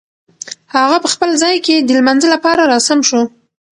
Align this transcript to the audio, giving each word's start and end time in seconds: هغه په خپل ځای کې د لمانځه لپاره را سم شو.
هغه 0.75 0.97
په 1.03 1.07
خپل 1.13 1.29
ځای 1.41 1.55
کې 1.65 1.75
د 1.79 1.89
لمانځه 1.99 2.27
لپاره 2.35 2.61
را 2.71 2.79
سم 2.87 2.99
شو. 3.07 3.21